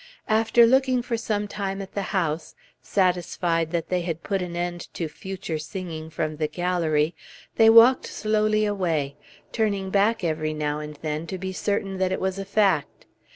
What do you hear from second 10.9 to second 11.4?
then to